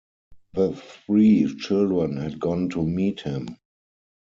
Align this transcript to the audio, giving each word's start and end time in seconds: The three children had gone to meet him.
The 0.55 0.71
three 0.73 1.45
children 1.57 2.17
had 2.17 2.39
gone 2.39 2.69
to 2.69 2.81
meet 2.81 3.19
him. 3.19 3.49